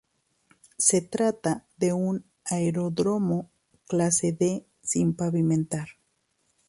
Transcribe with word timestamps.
Se 0.79 1.01
trata 1.03 1.67
de 1.77 1.93
un 1.93 2.25
aeródromo 2.45 3.51
clase 3.85 4.31
"D" 4.31 4.65
sin 4.81 5.13
pavimentar. 5.15 5.89